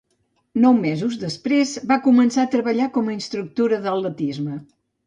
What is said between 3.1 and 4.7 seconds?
a instructora d"atletisme.